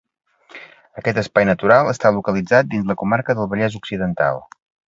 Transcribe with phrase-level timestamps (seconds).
[1.01, 4.47] Aquest espai natural està localitzat dins la comarca del Vallès Occidental.